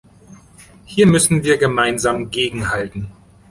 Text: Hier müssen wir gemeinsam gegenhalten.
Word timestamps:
Hier 0.83 1.05
müssen 1.05 1.43
wir 1.43 1.57
gemeinsam 1.57 2.31
gegenhalten. 2.31 3.11